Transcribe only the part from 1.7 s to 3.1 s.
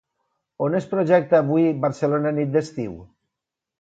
"Barcelona, nit d'estiu"?